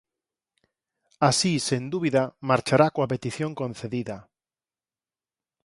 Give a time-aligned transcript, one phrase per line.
[1.29, 4.17] Así, sen dúbida, marchará coa petición concedida.